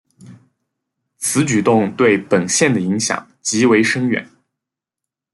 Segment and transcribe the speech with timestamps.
[1.19, 4.27] 此举动对本线的影响极为深远。